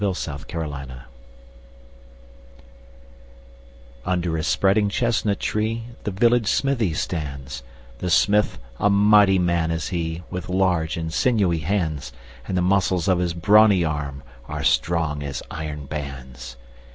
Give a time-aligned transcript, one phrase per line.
[0.03, 0.91] The Village Blacksmith
[4.03, 7.61] UNDER a spreading chestnut tree The village smithy stands;
[7.99, 12.11] The smith, a mighty man is he, With large and sinewy hands;
[12.47, 16.57] And the muscles of his brawny arm Are strong as iron bands.